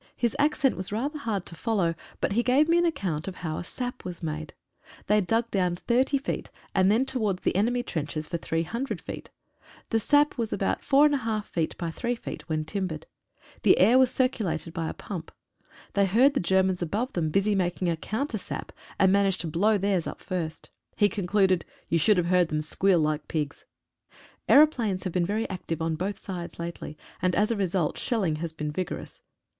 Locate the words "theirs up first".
19.77-20.71